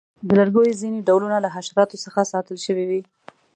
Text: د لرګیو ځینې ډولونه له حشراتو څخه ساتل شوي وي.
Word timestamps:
د 0.27 0.29
لرګیو 0.39 0.77
ځینې 0.81 1.05
ډولونه 1.07 1.37
له 1.43 1.49
حشراتو 1.55 2.01
څخه 2.03 2.29
ساتل 2.33 2.57
شوي 2.65 2.85
وي. 2.89 3.01